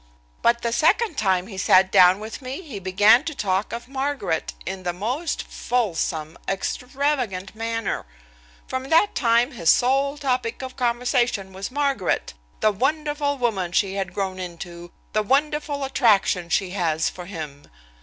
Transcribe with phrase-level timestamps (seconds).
[0.41, 4.53] "But the second time he sat down with me he began to talk of Margaret
[4.65, 8.07] in the most fulsome, extravagant manner.
[8.65, 14.15] From that time his sole topic of conversation was Margaret, the wonderful woman she had
[14.15, 17.67] grown into, the wonderful attraction she has for him.